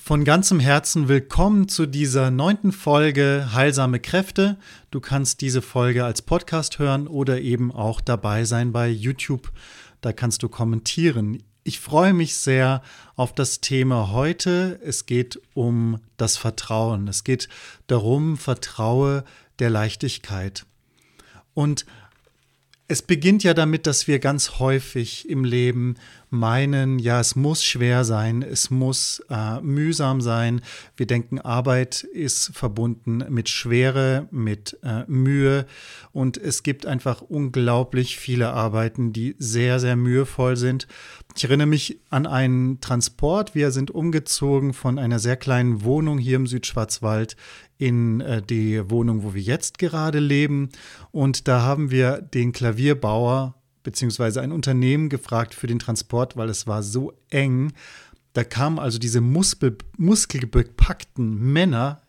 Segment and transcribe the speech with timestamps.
[0.00, 4.56] Von ganzem Herzen willkommen zu dieser neunten Folge Heilsame Kräfte.
[4.92, 9.52] Du kannst diese Folge als Podcast hören oder eben auch dabei sein bei YouTube.
[10.00, 11.42] Da kannst du kommentieren.
[11.64, 12.80] Ich freue mich sehr
[13.16, 14.78] auf das Thema heute.
[14.84, 17.08] Es geht um das Vertrauen.
[17.08, 17.48] Es geht
[17.88, 19.24] darum, vertraue
[19.58, 20.64] der Leichtigkeit.
[21.54, 21.86] Und
[22.90, 25.96] es beginnt ja damit, dass wir ganz häufig im Leben
[26.30, 30.62] meinen, ja, es muss schwer sein, es muss äh, mühsam sein.
[30.96, 35.66] Wir denken, Arbeit ist verbunden mit Schwere, mit äh, Mühe
[36.12, 40.86] und es gibt einfach unglaublich viele Arbeiten, die sehr, sehr mühevoll sind.
[41.36, 43.54] Ich erinnere mich an einen Transport.
[43.54, 47.36] Wir sind umgezogen von einer sehr kleinen Wohnung hier im Südschwarzwald
[47.78, 50.68] in äh, die Wohnung, wo wir jetzt gerade leben.
[51.10, 56.66] Und da haben wir den Klavierbauer beziehungsweise ein Unternehmen gefragt für den Transport, weil es
[56.66, 57.72] war so eng.
[58.34, 62.02] Da kamen also diese Muskel, muskelbepackten Männer,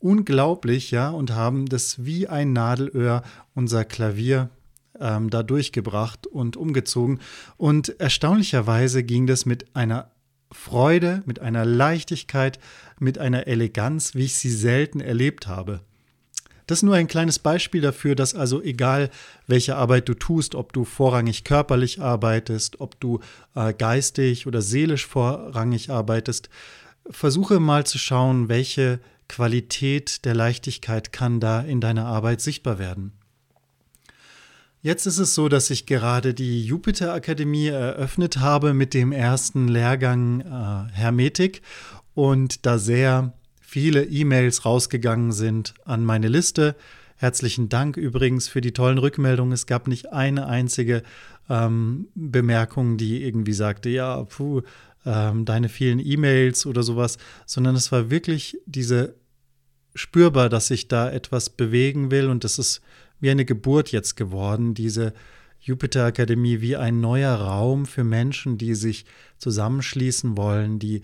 [0.00, 3.22] unglaublich, ja, und haben das wie ein Nadelöhr
[3.54, 4.50] unser Klavier
[4.98, 7.20] ähm, da durchgebracht und umgezogen.
[7.56, 10.09] Und erstaunlicherweise ging das mit einer
[10.52, 12.58] Freude, mit einer Leichtigkeit,
[12.98, 15.80] mit einer Eleganz, wie ich sie selten erlebt habe.
[16.66, 19.10] Das ist nur ein kleines Beispiel dafür, dass also egal,
[19.48, 23.18] welche Arbeit du tust, ob du vorrangig körperlich arbeitest, ob du
[23.56, 26.48] äh, geistig oder seelisch vorrangig arbeitest,
[27.10, 33.12] versuche mal zu schauen, welche Qualität der Leichtigkeit kann da in deiner Arbeit sichtbar werden.
[34.82, 39.68] Jetzt ist es so, dass ich gerade die Jupiter Akademie eröffnet habe mit dem ersten
[39.68, 41.60] Lehrgang äh, Hermetik
[42.14, 46.76] und da sehr viele E-Mails rausgegangen sind an meine Liste.
[47.16, 49.52] Herzlichen Dank übrigens für die tollen Rückmeldungen.
[49.52, 51.02] Es gab nicht eine einzige
[51.50, 54.62] ähm, Bemerkung, die irgendwie sagte, ja, puh,
[55.04, 59.14] ähm, deine vielen E-Mails oder sowas, sondern es war wirklich diese
[59.94, 62.80] spürbar, dass sich da etwas bewegen will und das ist
[63.20, 65.12] wie eine Geburt jetzt geworden, diese
[65.60, 69.04] Jupiter Akademie wie ein neuer Raum für Menschen, die sich
[69.38, 71.02] zusammenschließen wollen, die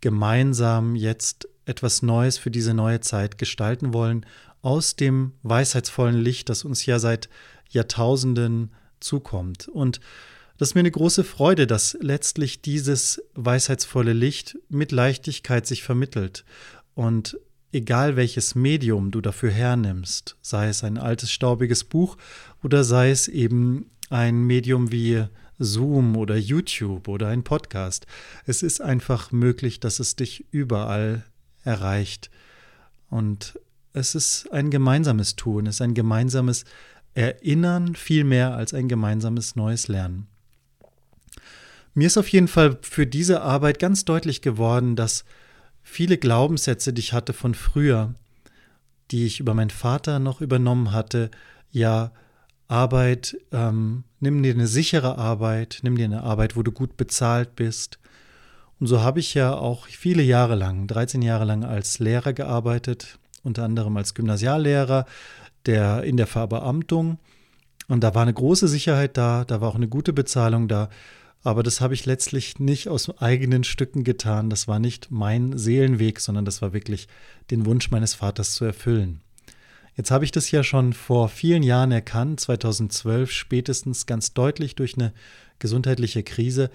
[0.00, 4.24] gemeinsam jetzt etwas Neues für diese neue Zeit gestalten wollen,
[4.62, 7.28] aus dem weisheitsvollen Licht, das uns ja seit
[7.68, 8.70] Jahrtausenden
[9.00, 9.68] zukommt.
[9.68, 10.00] Und
[10.56, 16.44] das ist mir eine große Freude, dass letztlich dieses weisheitsvolle Licht mit Leichtigkeit sich vermittelt.
[16.94, 17.38] Und
[17.72, 22.16] egal welches Medium du dafür hernimmst, sei es ein altes staubiges Buch
[22.62, 25.26] oder sei es eben ein Medium wie
[25.58, 28.06] Zoom oder YouTube oder ein Podcast,
[28.46, 31.24] es ist einfach möglich, dass es dich überall
[31.64, 32.30] erreicht.
[33.10, 33.58] Und
[33.92, 36.64] es ist ein gemeinsames Tun, es ist ein gemeinsames
[37.14, 40.28] Erinnern viel mehr als ein gemeinsames neues Lernen.
[41.94, 45.24] Mir ist auf jeden Fall für diese Arbeit ganz deutlich geworden, dass
[45.88, 48.14] viele Glaubenssätze, die ich hatte von früher,
[49.10, 51.30] die ich über meinen Vater noch übernommen hatte,
[51.70, 52.12] ja,
[52.68, 57.56] Arbeit, ähm, nimm dir eine sichere Arbeit, nimm dir eine Arbeit, wo du gut bezahlt
[57.56, 57.98] bist.
[58.78, 63.18] Und so habe ich ja auch viele Jahre lang, 13 Jahre lang als Lehrer gearbeitet,
[63.42, 65.06] unter anderem als Gymnasiallehrer,
[65.64, 67.18] der in der Verbeamtung.
[67.88, 70.90] Und da war eine große Sicherheit da, da war auch eine gute Bezahlung da.
[71.48, 74.50] Aber das habe ich letztlich nicht aus eigenen Stücken getan.
[74.50, 77.08] Das war nicht mein Seelenweg, sondern das war wirklich
[77.50, 79.22] den Wunsch meines Vaters zu erfüllen.
[79.96, 84.98] Jetzt habe ich das ja schon vor vielen Jahren erkannt, 2012 spätestens ganz deutlich durch
[84.98, 85.14] eine
[85.58, 86.70] gesundheitliche Krise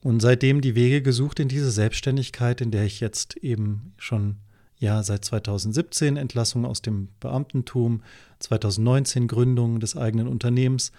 [0.00, 4.36] und seitdem die Wege gesucht in diese Selbstständigkeit, in der ich jetzt eben schon
[4.78, 8.02] ja seit 2017 Entlassung aus dem Beamtentum,
[8.38, 10.92] 2019 Gründung des eigenen Unternehmens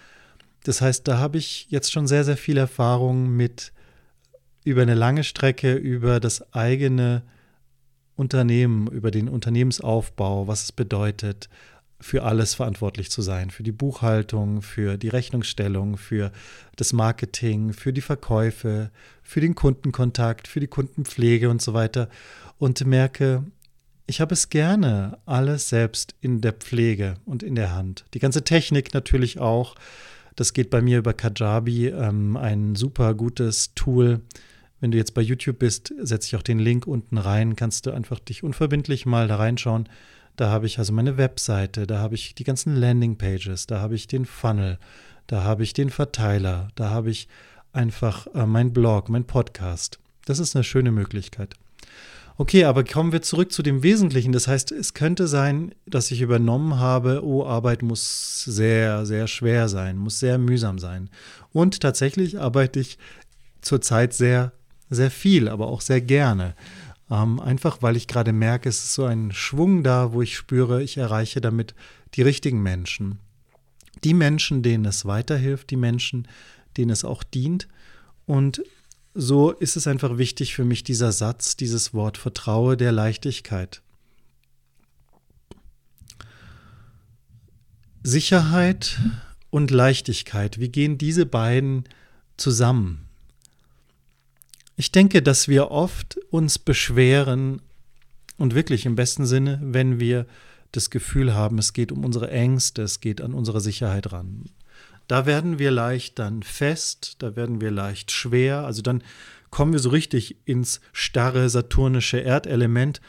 [0.65, 3.71] das heißt, da habe ich jetzt schon sehr, sehr viel Erfahrung mit
[4.63, 7.21] über eine lange Strecke, über das eigene
[8.15, 11.49] Unternehmen, über den Unternehmensaufbau, was es bedeutet,
[12.01, 16.31] für alles verantwortlich zu sein, für die Buchhaltung, für die Rechnungsstellung, für
[16.77, 18.89] das Marketing, für die Verkäufe,
[19.21, 22.09] für den Kundenkontakt, für die Kundenpflege und so weiter.
[22.57, 23.43] Und merke,
[24.07, 28.05] ich habe es gerne alles selbst in der Pflege und in der Hand.
[28.15, 29.75] Die ganze Technik natürlich auch,
[30.35, 34.21] das geht bei mir über Kajabi, ähm, ein super gutes Tool.
[34.79, 37.91] Wenn du jetzt bei YouTube bist, setze ich auch den Link unten rein, kannst du
[37.91, 39.87] einfach dich unverbindlich mal da reinschauen.
[40.35, 44.07] Da habe ich also meine Webseite, da habe ich die ganzen Landingpages, da habe ich
[44.07, 44.77] den Funnel,
[45.27, 47.29] da habe ich den Verteiler, da habe ich
[47.71, 49.99] einfach äh, mein Blog, mein Podcast.
[50.25, 51.55] Das ist eine schöne Möglichkeit.
[52.37, 54.33] Okay, aber kommen wir zurück zu dem Wesentlichen.
[54.33, 59.69] Das heißt, es könnte sein, dass ich übernommen habe, oh, Arbeit muss sehr, sehr schwer
[59.69, 61.09] sein, muss sehr mühsam sein.
[61.53, 62.97] Und tatsächlich arbeite ich
[63.61, 64.51] zurzeit sehr,
[64.89, 66.55] sehr viel, aber auch sehr gerne.
[67.09, 70.83] Ähm, einfach weil ich gerade merke, es ist so ein Schwung da, wo ich spüre,
[70.83, 71.73] ich erreiche damit
[72.15, 73.19] die richtigen Menschen.
[74.03, 76.27] Die Menschen, denen es weiterhilft, die Menschen,
[76.75, 77.69] denen es auch dient.
[78.25, 78.61] Und
[79.15, 83.81] so ist es einfach wichtig für mich, dieser Satz, dieses Wort Vertraue der Leichtigkeit.
[88.03, 88.99] Sicherheit
[89.49, 91.85] und Leichtigkeit, wie gehen diese beiden
[92.37, 93.07] zusammen?
[94.75, 97.61] Ich denke, dass wir oft uns beschweren
[98.37, 100.27] und wirklich im besten Sinne, wenn wir
[100.73, 104.43] das Gefühl haben, es geht um unsere Ängste, es geht an unsere Sicherheit ran.
[105.07, 109.03] Da werden wir leicht dann fest, da werden wir leicht schwer, also dann
[109.49, 113.01] kommen wir so richtig ins starre saturnische Erdelement,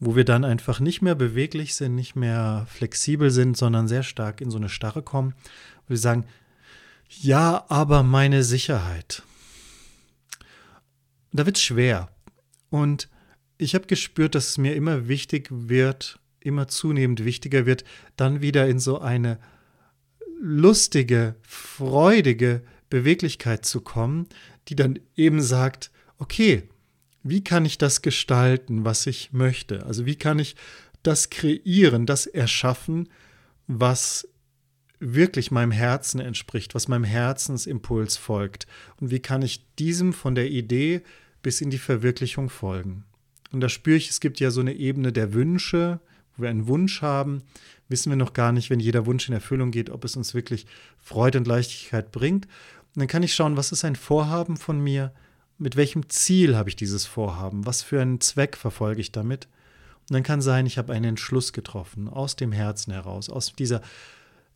[0.00, 4.40] wo wir dann einfach nicht mehr beweglich sind, nicht mehr flexibel sind, sondern sehr stark
[4.40, 5.34] in so eine Starre kommen.
[5.86, 6.24] Wir sagen,
[7.08, 9.22] ja, aber meine Sicherheit.
[11.32, 12.08] Da wird es schwer.
[12.70, 13.08] Und
[13.58, 17.84] ich habe gespürt, dass es mir immer wichtig wird, immer zunehmend wichtiger wird,
[18.16, 19.38] dann wieder in so eine
[20.42, 24.26] lustige, freudige Beweglichkeit zu kommen,
[24.68, 26.64] die dann eben sagt, okay,
[27.22, 29.86] wie kann ich das gestalten, was ich möchte?
[29.86, 30.56] Also wie kann ich
[31.04, 33.08] das kreieren, das erschaffen,
[33.68, 34.28] was
[34.98, 38.66] wirklich meinem Herzen entspricht, was meinem Herzensimpuls folgt?
[39.00, 41.02] Und wie kann ich diesem von der Idee
[41.42, 43.04] bis in die Verwirklichung folgen?
[43.52, 46.00] Und da spüre ich, es gibt ja so eine Ebene der Wünsche,
[46.36, 47.42] wo wir einen Wunsch haben,
[47.92, 50.66] wissen wir noch gar nicht, wenn jeder Wunsch in Erfüllung geht, ob es uns wirklich
[50.98, 52.46] Freude und Leichtigkeit bringt.
[52.46, 55.12] Und dann kann ich schauen, was ist ein Vorhaben von mir,
[55.58, 59.46] mit welchem Ziel habe ich dieses Vorhaben, was für einen Zweck verfolge ich damit.
[60.08, 63.80] Und dann kann sein, ich habe einen Entschluss getroffen, aus dem Herzen heraus, aus dieser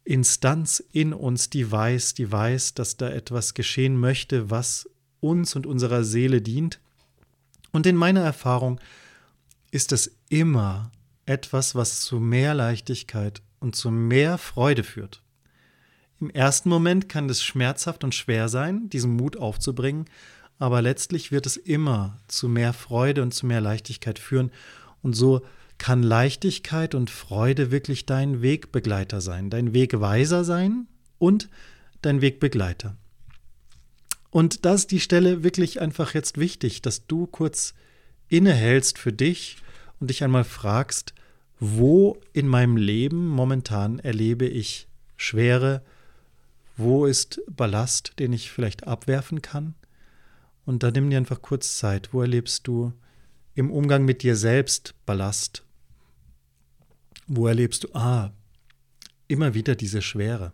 [0.04, 4.88] Instanz in uns, die weiß, die weiß, dass da etwas geschehen möchte, was
[5.20, 6.80] uns und unserer Seele dient.
[7.72, 8.80] Und in meiner Erfahrung
[9.70, 10.90] ist es immer
[11.26, 15.22] etwas, was zu mehr Leichtigkeit und zu mehr Freude führt.
[16.20, 20.06] Im ersten Moment kann es schmerzhaft und schwer sein, diesen Mut aufzubringen,
[20.58, 24.50] aber letztlich wird es immer zu mehr Freude und zu mehr Leichtigkeit führen
[25.02, 25.42] und so
[25.78, 30.86] kann Leichtigkeit und Freude wirklich dein Wegbegleiter sein, dein Wegweiser sein
[31.18, 31.50] und
[32.00, 32.96] dein Wegbegleiter.
[34.30, 37.74] Und da ist die Stelle wirklich einfach jetzt wichtig, dass du kurz
[38.28, 39.58] innehältst für dich
[40.00, 41.14] und dich einmal fragst,
[41.58, 45.82] wo in meinem Leben momentan erlebe ich Schwere,
[46.76, 49.74] wo ist Ballast, den ich vielleicht abwerfen kann?
[50.66, 52.92] Und da nimm dir einfach kurz Zeit, wo erlebst du
[53.54, 55.64] im Umgang mit dir selbst Ballast?
[57.26, 58.32] Wo erlebst du, ah,
[59.28, 60.52] immer wieder diese Schwere?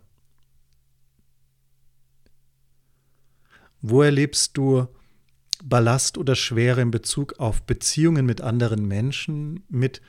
[3.81, 4.87] Wo erlebst du
[5.65, 10.01] Ballast oder Schwere in Bezug auf Beziehungen mit anderen Menschen, mit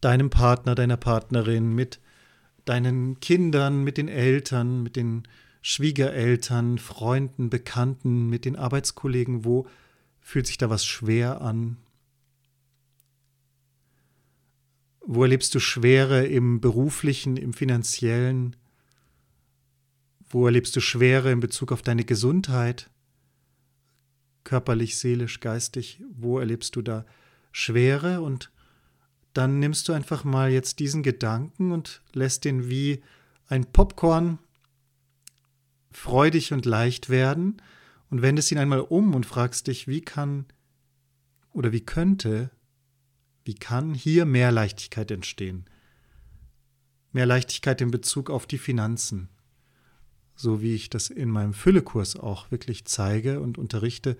[0.00, 2.00] deinem Partner, deiner Partnerin, mit
[2.64, 5.22] deinen Kindern, mit den Eltern, mit den
[5.62, 9.66] Schwiegereltern, Freunden, Bekannten, mit den Arbeitskollegen, wo
[10.20, 11.76] fühlt sich da was schwer an?
[15.00, 18.56] Wo erlebst du Schwere im beruflichen, im finanziellen?
[20.28, 22.90] Wo erlebst du Schwere in Bezug auf deine Gesundheit?
[24.46, 26.00] Körperlich, seelisch, geistig?
[26.08, 27.04] Wo erlebst du da
[27.50, 28.52] Schwere und
[29.32, 33.02] dann nimmst du einfach mal jetzt diesen Gedanken und lässt den wie
[33.48, 34.38] ein Popcorn
[35.90, 37.60] freudig und leicht werden
[38.08, 40.46] und wendest ihn einmal um und fragst dich, wie kann
[41.52, 42.52] oder wie könnte,
[43.44, 45.64] wie kann hier mehr Leichtigkeit entstehen?
[47.10, 49.28] Mehr Leichtigkeit in Bezug auf die Finanzen,
[50.36, 54.16] so wie ich das in meinem Füllekurs auch wirklich zeige und unterrichte.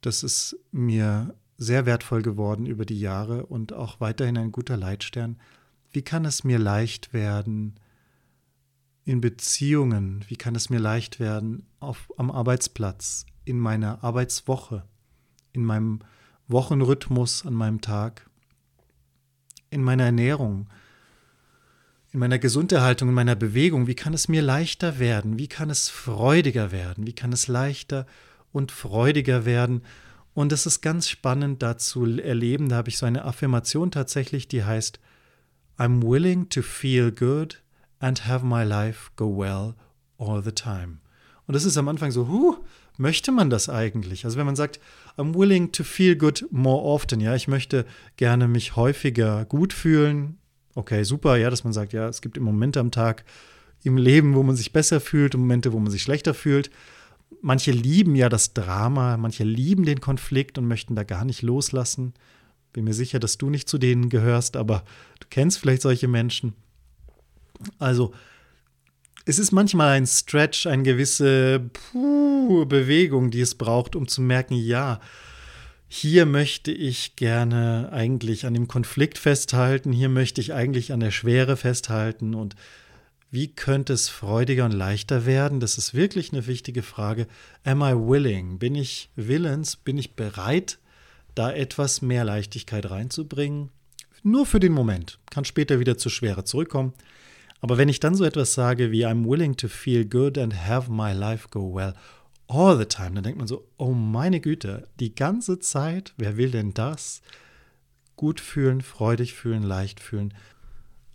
[0.00, 5.38] Das ist mir sehr wertvoll geworden über die Jahre und auch weiterhin ein guter Leitstern.
[5.90, 7.74] Wie kann es mir leicht werden
[9.04, 10.24] in Beziehungen?
[10.28, 14.84] Wie kann es mir leicht werden auf, am Arbeitsplatz, in meiner Arbeitswoche,
[15.52, 16.00] in meinem
[16.48, 18.28] Wochenrhythmus an meinem Tag,
[19.70, 20.68] in meiner Ernährung,
[22.12, 23.86] in meiner Gesunderhaltung, in meiner Bewegung?
[23.86, 25.38] Wie kann es mir leichter werden?
[25.38, 27.06] Wie kann es freudiger werden?
[27.06, 28.06] Wie kann es leichter
[28.52, 29.82] und freudiger werden?
[30.34, 34.48] Und es ist ganz spannend da zu erleben, da habe ich so eine Affirmation tatsächlich,
[34.48, 34.98] die heißt,
[35.78, 37.62] I'm willing to feel good
[37.98, 39.74] and have my life go well
[40.18, 40.98] all the time.
[41.46, 42.56] Und das ist am Anfang so, huh,
[42.96, 44.24] möchte man das eigentlich?
[44.24, 44.80] Also wenn man sagt,
[45.16, 47.84] I'm willing to feel good more often, ja, ich möchte
[48.16, 50.38] gerne mich häufiger gut fühlen.
[50.74, 53.24] Okay, super, ja, dass man sagt, ja, es gibt Momente am Tag
[53.82, 56.70] im Leben, wo man sich besser fühlt, Momente, wo man sich schlechter fühlt.
[57.40, 62.14] Manche lieben ja das Drama, manche lieben den Konflikt und möchten da gar nicht loslassen.
[62.72, 64.84] Bin mir sicher, dass du nicht zu denen gehörst, aber
[65.20, 66.54] du kennst vielleicht solche Menschen.
[67.78, 68.12] Also,
[69.24, 74.54] es ist manchmal ein Stretch, eine gewisse Puh, Bewegung, die es braucht, um zu merken,
[74.54, 75.00] ja,
[75.94, 81.10] hier möchte ich gerne eigentlich an dem Konflikt festhalten, hier möchte ich eigentlich an der
[81.10, 82.56] Schwere festhalten und
[83.30, 85.60] wie könnte es freudiger und leichter werden?
[85.60, 87.26] Das ist wirklich eine wichtige Frage.
[87.62, 88.58] Am I willing?
[88.58, 89.76] Bin ich willens?
[89.76, 90.78] Bin ich bereit,
[91.34, 93.68] da etwas mehr Leichtigkeit reinzubringen?
[94.22, 95.18] Nur für den Moment.
[95.30, 96.94] Kann später wieder zur Schwere zurückkommen.
[97.60, 100.90] Aber wenn ich dann so etwas sage wie I'm willing to feel good and have
[100.90, 101.92] my life go well
[102.52, 106.50] all the time, dann denkt man so, oh meine Güte, die ganze Zeit, wer will
[106.50, 107.22] denn das?
[108.16, 110.34] Gut fühlen, freudig fühlen, leicht fühlen.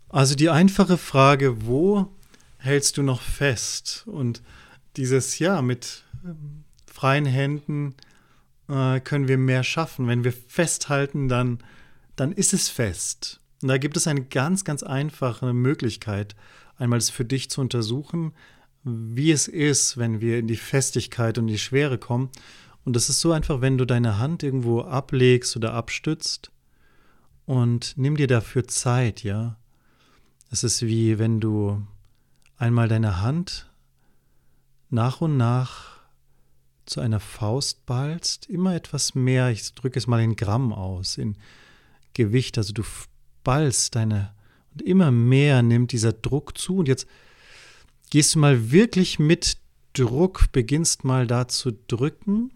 [0.09, 2.11] Also die einfache Frage, wo
[2.57, 4.03] hältst du noch fest?
[4.07, 4.41] Und
[4.95, 7.95] dieses Ja mit ähm, freien Händen
[8.69, 10.07] äh, können wir mehr schaffen.
[10.07, 11.59] Wenn wir festhalten, dann,
[12.15, 13.39] dann ist es fest.
[13.61, 16.35] Und da gibt es eine ganz, ganz einfache Möglichkeit,
[16.77, 18.33] einmal es für dich zu untersuchen,
[18.87, 22.29] wie es ist, wenn wir in die Festigkeit und die Schwere kommen.
[22.85, 26.51] Und das ist so einfach, wenn du deine Hand irgendwo ablegst oder abstützt
[27.45, 29.57] und nimm dir dafür Zeit, ja.
[30.49, 31.85] Es ist wie wenn du
[32.57, 33.69] einmal deine Hand
[34.89, 35.97] nach und nach
[36.85, 41.35] zu einer Faust ballst, immer etwas mehr, ich drücke es mal in Gramm aus, in
[42.13, 42.83] Gewicht, also du
[43.43, 44.31] ballst deine
[44.73, 47.07] und immer mehr nimmt dieser Druck zu und jetzt
[48.09, 49.57] gehst du mal wirklich mit
[49.93, 52.51] Druck, beginnst mal da zu drücken.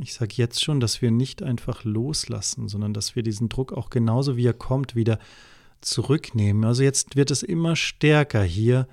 [0.00, 3.90] Ich sage jetzt schon, dass wir nicht einfach loslassen, sondern dass wir diesen Druck auch
[3.90, 5.18] genauso wie er kommt wieder
[5.80, 6.64] zurücknehmen.
[6.64, 8.86] Also jetzt wird es immer stärker hier.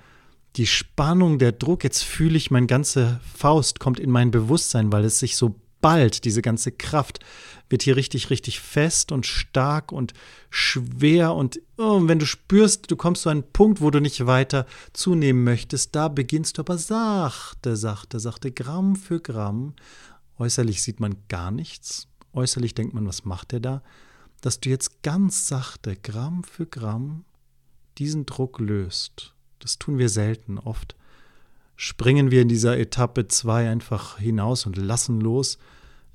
[0.56, 5.04] Die Spannung, der Druck, jetzt fühle ich, meine ganze Faust kommt in mein Bewusstsein, weil
[5.04, 7.20] es sich so bald, diese ganze Kraft
[7.68, 10.14] wird hier richtig, richtig fest und stark und
[10.48, 11.34] schwer.
[11.34, 14.64] Und oh, wenn du spürst, du kommst zu einem Punkt, wo du nicht weiter
[14.94, 19.74] zunehmen möchtest, da beginnst du aber sachte, sachte, sachte, Gramm für Gramm.
[20.38, 22.08] Äußerlich sieht man gar nichts.
[22.32, 23.82] Äußerlich denkt man, was macht er da?
[24.40, 27.26] Dass du jetzt ganz sachte, Gramm für Gramm,
[27.98, 29.34] diesen Druck löst.
[29.58, 30.58] Das tun wir selten.
[30.58, 30.96] Oft
[31.76, 35.58] springen wir in dieser Etappe 2 einfach hinaus und lassen los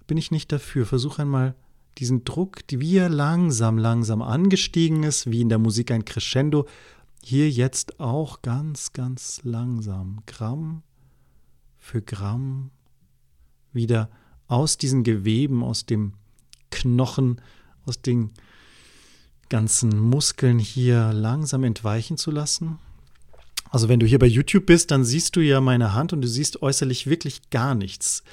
[0.08, 0.86] bin ich nicht dafür.
[0.86, 1.56] Versuch einmal
[1.98, 6.68] diesen Druck, wie er langsam, langsam angestiegen ist, wie in der Musik ein Crescendo,
[7.22, 10.84] hier jetzt auch ganz, ganz langsam, Gramm
[11.80, 12.70] für Gramm,
[13.74, 14.10] wieder
[14.48, 16.14] aus diesen Geweben, aus dem
[16.70, 17.42] Knochen,
[17.86, 18.32] aus den
[19.50, 22.78] ganzen Muskeln hier langsam entweichen zu lassen.
[23.70, 26.28] Also wenn du hier bei YouTube bist, dann siehst du ja meine Hand und du
[26.28, 28.24] siehst äußerlich wirklich gar nichts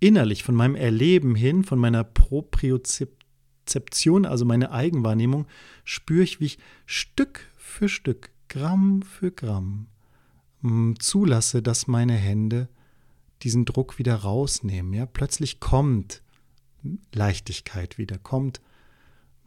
[0.00, 5.46] innerlich, von meinem Erleben hin, von meiner Propriozeption, also meine Eigenwahrnehmung,
[5.84, 9.88] spüre ich, wie ich Stück für Stück, Gramm für Gramm
[10.62, 12.68] mm, zulasse, dass meine Hände
[13.42, 14.94] diesen Druck wieder rausnehmen.
[14.94, 15.06] Ja?
[15.06, 16.22] Plötzlich kommt
[17.12, 18.60] Leichtigkeit wieder, kommt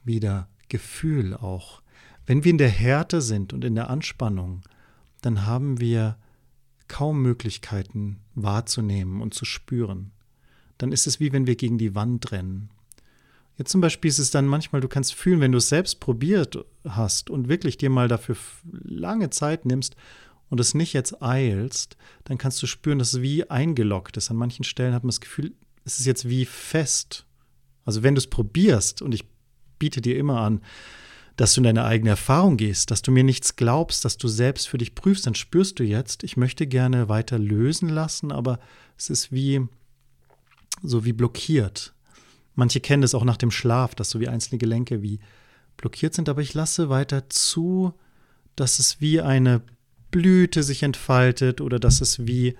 [0.03, 1.81] wieder Gefühl auch.
[2.25, 4.63] Wenn wir in der Härte sind und in der Anspannung,
[5.21, 6.17] dann haben wir
[6.87, 10.11] kaum Möglichkeiten wahrzunehmen und zu spüren
[10.81, 12.69] dann ist es wie wenn wir gegen die Wand rennen.
[13.57, 16.65] Jetzt zum Beispiel ist es dann manchmal, du kannst fühlen, wenn du es selbst probiert
[16.87, 18.35] hast und wirklich dir mal dafür
[18.83, 19.95] lange Zeit nimmst
[20.49, 24.31] und es nicht jetzt eilst, dann kannst du spüren, dass es wie eingeloggt ist.
[24.31, 25.53] An manchen Stellen hat man das Gefühl,
[25.85, 27.27] es ist jetzt wie fest.
[27.85, 29.25] Also wenn du es probierst, und ich
[29.77, 30.61] biete dir immer an,
[31.41, 34.67] dass du in deine eigene Erfahrung gehst, dass du mir nichts glaubst, dass du selbst
[34.67, 38.59] für dich prüfst, dann spürst du jetzt, ich möchte gerne weiter lösen lassen, aber
[38.95, 39.67] es ist wie,
[40.83, 41.95] so wie blockiert.
[42.53, 45.19] Manche kennen das auch nach dem Schlaf, dass so wie einzelne Gelenke wie
[45.77, 47.95] blockiert sind, aber ich lasse weiter zu,
[48.55, 49.63] dass es wie eine
[50.11, 52.55] Blüte sich entfaltet oder dass es wie,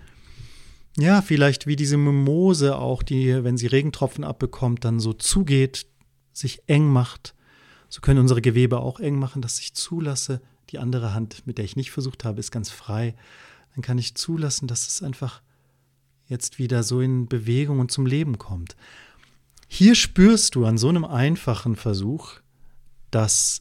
[0.98, 5.86] ja, vielleicht wie diese Mimose auch, die, wenn sie Regentropfen abbekommt, dann so zugeht,
[6.34, 7.36] sich eng macht.
[7.92, 10.42] So können unsere Gewebe auch eng machen, dass ich zulasse.
[10.70, 13.16] Die andere Hand, mit der ich nicht versucht habe, ist ganz frei.
[13.76, 15.42] Dann kann ich zulassen, dass es einfach
[16.26, 18.78] jetzt wieder so in Bewegung und zum Leben kommt.
[19.68, 22.40] Hier spürst du an so einem einfachen Versuch,
[23.12, 23.60] dass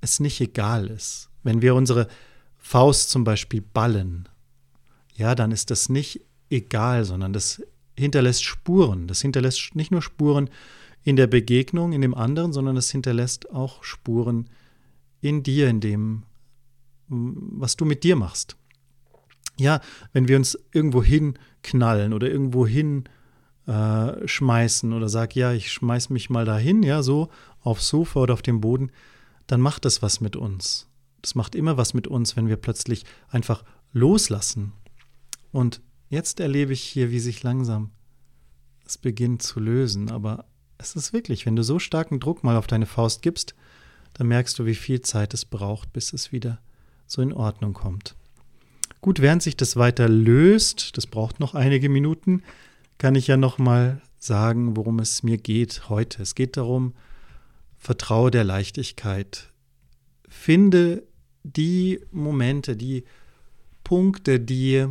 [0.00, 1.28] es nicht egal ist.
[1.42, 2.06] Wenn wir unsere
[2.58, 4.28] Faust zum Beispiel ballen,
[5.14, 7.60] ja, dann ist das nicht egal, sondern das
[7.98, 9.08] hinterlässt Spuren.
[9.08, 10.48] Das hinterlässt nicht nur Spuren
[11.04, 14.48] in der Begegnung, in dem anderen, sondern das hinterlässt auch Spuren
[15.20, 16.22] in dir, in dem,
[17.08, 18.56] was du mit dir machst.
[19.58, 19.80] Ja,
[20.12, 23.04] wenn wir uns irgendwo hinknallen oder irgendwo hin
[23.66, 27.28] äh, schmeißen oder sag, ja, ich schmeiß mich mal dahin, ja, so
[27.60, 28.90] aufs Sofa oder auf den Boden,
[29.46, 30.88] dann macht das was mit uns.
[31.20, 34.72] Das macht immer was mit uns, wenn wir plötzlich einfach loslassen.
[35.52, 37.90] Und jetzt erlebe ich hier, wie sich langsam
[38.84, 40.10] es beginnt zu lösen.
[40.10, 40.46] Aber
[40.82, 43.54] es ist wirklich, wenn du so starken Druck mal auf deine Faust gibst,
[44.14, 46.58] dann merkst du, wie viel Zeit es braucht, bis es wieder
[47.06, 48.14] so in Ordnung kommt.
[49.00, 52.42] Gut, während sich das weiter löst, das braucht noch einige Minuten,
[52.98, 56.22] kann ich ja noch mal sagen, worum es mir geht heute.
[56.22, 56.94] Es geht darum,
[57.76, 59.48] vertraue der Leichtigkeit.
[60.28, 61.02] Finde
[61.42, 63.04] die Momente, die
[63.82, 64.86] Punkte, die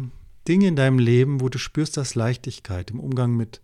[0.48, 3.62] Dinge in deinem Leben, wo du spürst, dass Leichtigkeit im Umgang mit,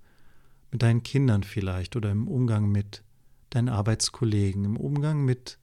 [0.71, 3.03] mit deinen Kindern vielleicht oder im Umgang mit
[3.49, 5.59] deinen Arbeitskollegen, im Umgang mit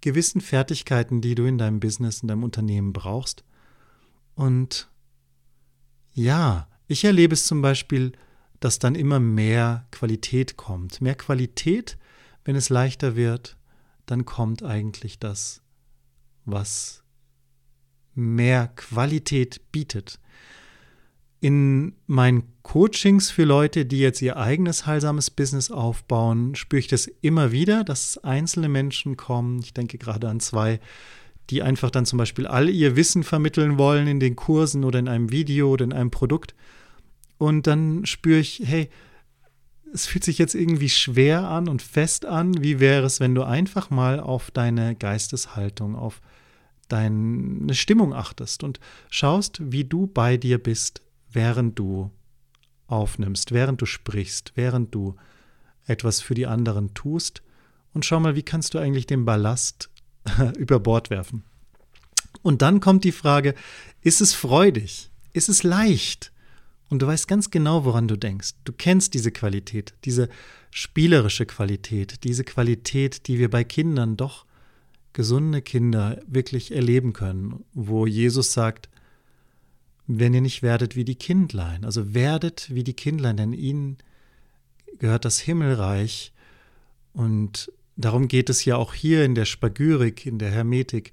[0.00, 3.44] gewissen Fertigkeiten, die du in deinem Business, in deinem Unternehmen brauchst.
[4.34, 4.90] Und
[6.12, 8.12] ja, ich erlebe es zum Beispiel,
[8.60, 11.00] dass dann immer mehr Qualität kommt.
[11.00, 11.98] Mehr Qualität,
[12.44, 13.56] wenn es leichter wird,
[14.06, 15.62] dann kommt eigentlich das,
[16.44, 17.02] was
[18.14, 20.20] mehr Qualität bietet.
[21.44, 27.06] In meinen Coachings für Leute, die jetzt ihr eigenes heilsames Business aufbauen, spüre ich das
[27.20, 29.60] immer wieder, dass einzelne Menschen kommen.
[29.62, 30.80] Ich denke gerade an zwei,
[31.50, 35.06] die einfach dann zum Beispiel all ihr Wissen vermitteln wollen in den Kursen oder in
[35.06, 36.54] einem Video oder in einem Produkt.
[37.36, 38.88] Und dann spüre ich, hey,
[39.92, 42.62] es fühlt sich jetzt irgendwie schwer an und fest an.
[42.62, 46.22] Wie wäre es, wenn du einfach mal auf deine Geisteshaltung, auf
[46.88, 48.80] deine Stimmung achtest und
[49.10, 51.03] schaust, wie du bei dir bist,
[51.34, 52.10] während du
[52.86, 55.16] aufnimmst, während du sprichst, während du
[55.86, 57.42] etwas für die anderen tust
[57.92, 59.90] und schau mal, wie kannst du eigentlich den Ballast
[60.58, 61.44] über Bord werfen.
[62.42, 63.54] Und dann kommt die Frage,
[64.02, 65.10] ist es freudig?
[65.32, 66.32] Ist es leicht?
[66.90, 68.52] Und du weißt ganz genau, woran du denkst.
[68.64, 70.28] Du kennst diese Qualität, diese
[70.70, 74.44] spielerische Qualität, diese Qualität, die wir bei Kindern doch
[75.12, 78.88] gesunde Kinder wirklich erleben können, wo Jesus sagt,
[80.06, 83.98] wenn ihr nicht werdet wie die Kindlein, also werdet wie die Kindlein, denn ihnen
[84.98, 86.32] gehört das Himmelreich.
[87.12, 91.12] Und darum geht es ja auch hier in der Spagyrik, in der Hermetik,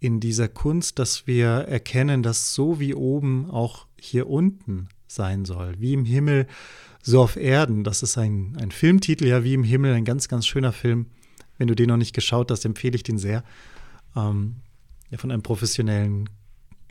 [0.00, 5.74] in dieser Kunst, dass wir erkennen, dass so wie oben auch hier unten sein soll.
[5.78, 6.46] Wie im Himmel,
[7.02, 7.84] so auf Erden.
[7.84, 11.06] Das ist ein, ein Filmtitel, ja, wie im Himmel, ein ganz, ganz schöner Film.
[11.56, 13.44] Wenn du den noch nicht geschaut hast, empfehle ich den sehr.
[14.14, 14.56] Ähm,
[15.10, 16.28] ja, von einem professionellen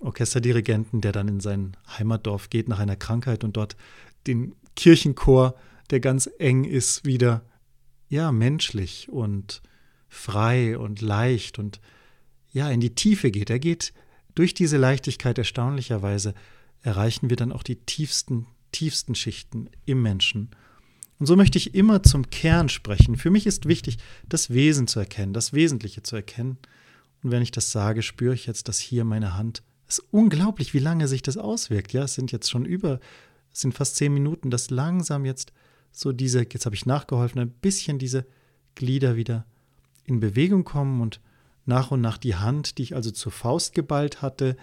[0.02, 3.76] Orchesterdirigenten, der dann in sein Heimatdorf geht nach einer Krankheit und dort
[4.28, 5.56] den Kirchenchor,
[5.90, 7.46] der ganz eng ist, wieder
[8.10, 9.62] ja menschlich und
[10.08, 11.80] frei und leicht und
[12.52, 13.50] ja in die Tiefe geht.
[13.50, 13.94] Er geht
[14.34, 16.34] durch diese Leichtigkeit erstaunlicherweise
[16.82, 20.52] erreichen wir dann auch die tiefsten, tiefsten Schichten im Menschen.
[21.18, 23.16] Und so möchte ich immer zum Kern sprechen.
[23.16, 26.58] Für mich ist wichtig, das Wesen zu erkennen, das Wesentliche zu erkennen.
[27.24, 30.74] Und wenn ich das sage, spüre ich jetzt, dass hier meine Hand, es ist unglaublich,
[30.74, 31.94] wie lange sich das auswirkt.
[31.94, 33.00] Ja, es sind jetzt schon über,
[33.54, 35.54] es sind fast zehn Minuten, dass langsam jetzt
[35.92, 38.26] so diese, jetzt habe ich nachgeholfen, ein bisschen diese
[38.76, 39.46] Glieder wieder
[40.04, 41.22] in Bewegung kommen und
[41.66, 44.56] nach und nach die Hand, die ich also zur Faust geballt hatte,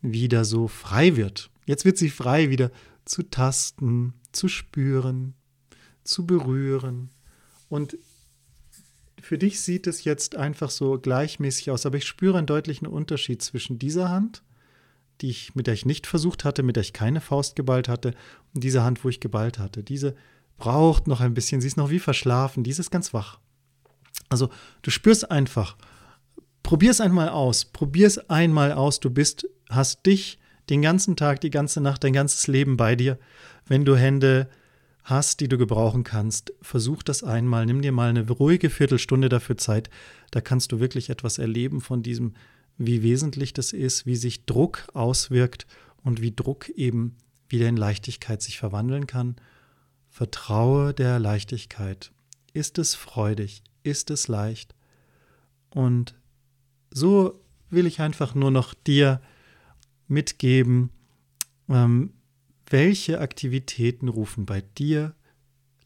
[0.00, 1.50] wieder so frei wird.
[1.64, 2.70] Jetzt wird sie frei, wieder
[3.04, 5.34] zu tasten, zu spüren,
[6.04, 7.10] zu berühren.
[7.68, 7.98] Und
[9.20, 13.42] für dich sieht es jetzt einfach so gleichmäßig aus, aber ich spüre einen deutlichen Unterschied
[13.42, 14.44] zwischen dieser Hand,
[15.20, 18.14] die ich, mit der ich nicht versucht hatte, mit der ich keine Faust geballt hatte,
[18.54, 19.82] und dieser Hand, wo ich geballt hatte.
[19.82, 20.14] Diese
[20.58, 23.38] braucht noch ein bisschen, sie ist noch wie verschlafen, diese ist ganz wach.
[24.28, 24.48] Also
[24.82, 25.76] du spürst einfach,
[26.62, 31.40] probier es einmal aus, probier es einmal aus, du bist, hast dich den ganzen Tag,
[31.40, 33.18] die ganze Nacht, dein ganzes Leben bei dir.
[33.66, 34.48] Wenn du Hände
[35.04, 37.64] hast, die du gebrauchen kannst, versuch das einmal.
[37.66, 39.88] Nimm dir mal eine ruhige Viertelstunde dafür Zeit.
[40.32, 42.34] Da kannst du wirklich etwas erleben von diesem,
[42.78, 45.66] wie wesentlich das ist, wie sich Druck auswirkt
[46.02, 47.16] und wie Druck eben
[47.48, 49.36] wieder in Leichtigkeit sich verwandeln kann.
[50.08, 52.12] Vertraue der Leichtigkeit.
[52.52, 53.62] Ist es freudig?
[53.82, 54.74] Ist es leicht?
[55.70, 56.14] Und
[56.90, 59.20] so will ich einfach nur noch dir
[60.08, 60.90] mitgeben,
[61.68, 62.12] ähm,
[62.68, 65.14] welche Aktivitäten rufen bei dir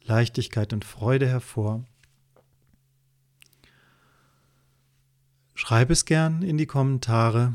[0.02, 1.84] Leichtigkeit und Freude hervor?
[5.60, 7.54] Schreib es gern in die Kommentare.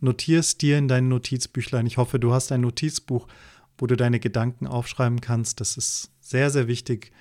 [0.00, 1.84] Notier es dir in dein Notizbüchlein.
[1.84, 3.28] Ich hoffe, du hast ein Notizbuch,
[3.76, 5.60] wo du deine Gedanken aufschreiben kannst.
[5.60, 7.12] Das ist sehr, sehr wichtig,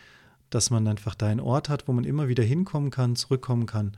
[0.49, 3.97] dass man einfach da einen Ort hat, wo man immer wieder hinkommen kann, zurückkommen kann.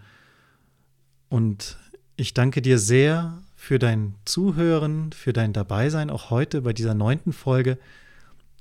[1.29, 1.77] Und
[2.15, 7.33] ich danke dir sehr für dein Zuhören, für dein Dabeisein, auch heute bei dieser neunten
[7.33, 7.77] Folge.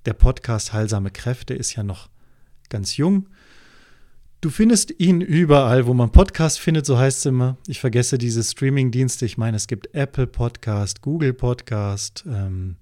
[0.04, 2.10] Der Podcast Heilsame Kräfte ist ja noch
[2.68, 3.30] ganz jung.
[4.44, 7.56] Du findest ihn überall, wo man Podcast findet, so heißt es immer.
[7.66, 9.24] Ich vergesse diese Streaming-Dienste.
[9.24, 12.76] Ich meine, es gibt Apple Podcast, Google Podcast, ähm,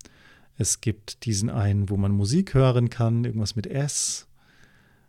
[0.59, 4.27] es gibt diesen einen, wo man Musik hören kann, irgendwas mit S.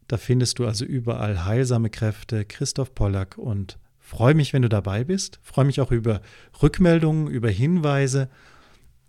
[0.07, 5.03] Da findest du also überall heilsame Kräfte, Christoph Pollack und freue mich, wenn du dabei
[5.03, 5.39] bist.
[5.41, 6.21] Freue mich auch über
[6.61, 8.29] Rückmeldungen, über Hinweise.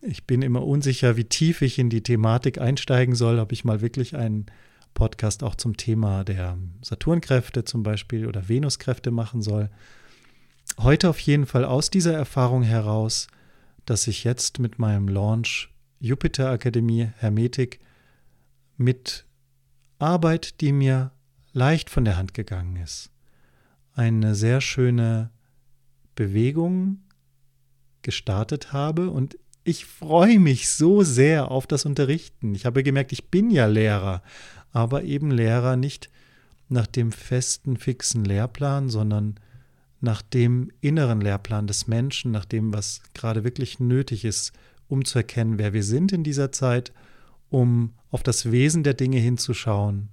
[0.01, 3.83] Ich bin immer unsicher, wie tief ich in die Thematik einsteigen soll, ob ich mal
[3.83, 4.47] wirklich einen
[4.95, 9.71] Podcast auch zum Thema der Saturnkräfte zum Beispiel oder Venuskräfte machen soll.
[10.79, 13.27] Heute auf jeden Fall aus dieser Erfahrung heraus,
[13.85, 17.81] dass ich jetzt mit meinem Launch Jupiter Akademie Hermetik
[18.77, 19.25] mit
[19.99, 21.13] Arbeit, die mir
[21.53, 23.11] leicht von der Hand gegangen ist,
[23.95, 25.31] eine sehr schöne
[26.15, 26.99] Bewegung
[28.03, 32.55] gestartet habe und ich freue mich so sehr auf das Unterrichten.
[32.55, 34.23] Ich habe gemerkt, ich bin ja Lehrer,
[34.75, 36.11] aber eben Lehrer nicht
[36.69, 39.37] nach dem festen, fixen Lehrplan, sondern
[40.01, 44.53] nach dem inneren Lehrplan des Menschen, nach dem, was gerade wirklich nötig ist,
[44.89, 46.93] um zu erkennen, wer wir sind in dieser Zeit,
[47.51, 50.09] um auf das Wesen der Dinge hinzuschauen.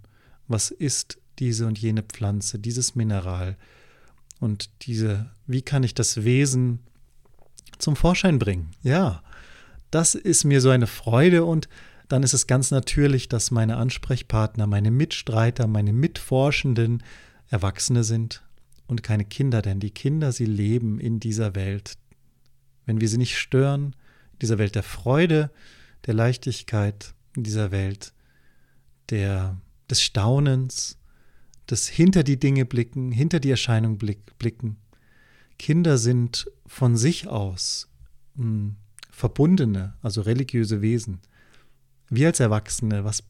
[0.48, 3.58] Was ist diese und jene Pflanze, dieses Mineral?
[4.40, 6.80] Und diese, wie kann ich das Wesen
[7.80, 8.72] zum Vorschein bringen?
[8.84, 9.24] Ja,
[9.90, 11.68] das ist mir so eine Freude und
[12.12, 17.04] dann ist es ganz natürlich, dass meine Ansprechpartner, meine Mitstreiter, meine Mitforschenden
[17.48, 18.44] Erwachsene sind
[18.88, 21.98] und keine Kinder, denn die Kinder, sie leben in dieser Welt.
[22.86, 23.96] Wenn wir sie nicht stören,
[24.34, 25.52] in dieser Welt der Freude,
[26.06, 28.12] der Leichtigkeit, in dieser Welt
[29.10, 29.58] der,
[29.90, 30.98] des Staunens,
[31.70, 34.76] des hinter die Dinge blicken, hinter die Erscheinung blick, blicken.
[35.58, 37.88] Kinder sind von sich aus
[38.36, 38.76] mh, hm,
[39.12, 41.22] verbundene, also religiöse Wesen
[42.12, 43.24] wir als Erwachsene, was,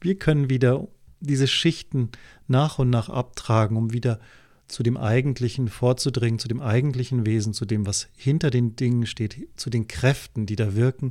[0.00, 0.88] wir können wieder
[1.20, 2.10] diese Schichten
[2.46, 4.20] nach und nach abtragen, um wieder
[4.68, 9.48] zu dem Eigentlichen vorzudringen, zu dem eigentlichen Wesen, zu dem, was hinter den Dingen steht,
[9.56, 11.10] zu den Kräften, die da wirken,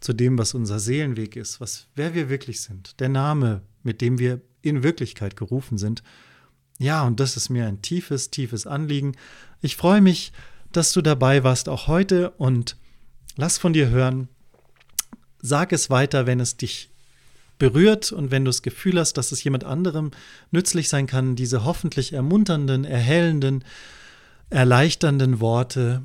[0.00, 4.18] zu dem, was unser Seelenweg ist, was, wer wir wirklich sind, der Name, mit dem
[4.18, 6.02] wir in Wirklichkeit gerufen sind.
[6.78, 9.16] Ja, und das ist mir ein tiefes, tiefes Anliegen.
[9.60, 10.32] Ich freue mich,
[10.70, 12.76] dass du dabei warst, auch heute, und
[13.36, 14.28] lass von dir hören,
[15.42, 16.90] Sag es weiter, wenn es dich
[17.58, 20.10] berührt und wenn du das Gefühl hast, dass es jemand anderem
[20.50, 23.64] nützlich sein kann, diese hoffentlich ermunternden, erhellenden,
[24.50, 26.02] erleichternden Worte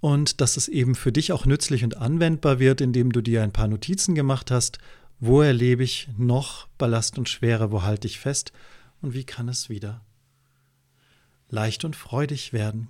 [0.00, 3.52] und dass es eben für dich auch nützlich und anwendbar wird, indem du dir ein
[3.52, 4.78] paar Notizen gemacht hast,
[5.20, 8.52] wo erlebe ich noch Ballast und Schwere, wo halte ich fest
[9.00, 10.02] und wie kann es wieder
[11.48, 12.88] leicht und freudig werden.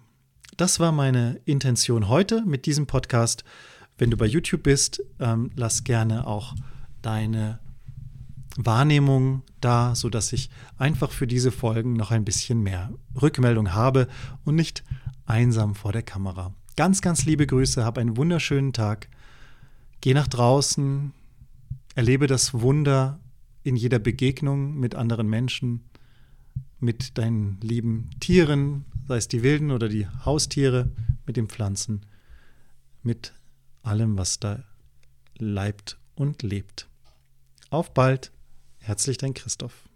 [0.57, 3.45] Das war meine Intention heute mit diesem Podcast.
[3.99, 6.55] Wenn du bei YouTube bist, ähm, lass gerne auch
[7.03, 7.59] deine
[8.57, 14.09] Wahrnehmung da, sodass ich einfach für diese Folgen noch ein bisschen mehr Rückmeldung habe
[14.45, 14.85] und nicht
[15.25, 16.55] einsam vor der Kamera.
[16.77, 19.09] Ganz, ganz liebe Grüße, hab einen wunderschönen Tag.
[20.01, 21.13] Geh nach draußen,
[21.95, 23.21] erlebe das Wunder
[23.63, 25.85] in jeder Begegnung mit anderen Menschen,
[26.81, 30.91] mit deinen lieben Tieren, sei es die wilden oder die Haustiere,
[31.27, 32.05] mit den Pflanzen,
[33.03, 33.33] mit
[33.83, 34.63] allem, was da
[35.39, 36.89] leibt und lebt.
[37.71, 38.33] Auf bald.
[38.79, 39.89] Herzlich dein Christoph.